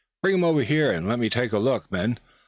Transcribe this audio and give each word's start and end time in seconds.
"Bring 0.23 0.33
him 0.33 0.43
over 0.43 0.63
here, 0.63 0.89
and 0.91 1.07
let 1.07 1.19
me 1.19 1.29
take 1.29 1.51
a 1.51 1.59
look, 1.59 1.91
men. 1.91 2.17